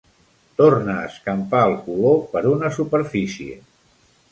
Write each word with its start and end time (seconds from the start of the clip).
Torna 0.61 0.95
a 1.01 1.03
escampar 1.09 1.59
el 1.67 1.77
color 1.85 2.17
per 2.33 2.43
una 2.55 2.73
superfície. 2.81 3.63